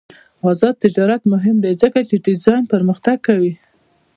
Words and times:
آزاد 0.49 0.75
تجارت 0.83 1.21
مهم 1.33 1.57
دی 1.63 1.71
ځکه 1.81 1.99
چې 2.07 2.15
ډیزاین 2.25 2.63
پرمختګ 2.73 3.17
کوي. 3.27 3.53